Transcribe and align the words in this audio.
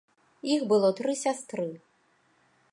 Іх 0.55 0.63
было 0.71 0.89
тры 1.01 1.13
сястры. 1.23 1.67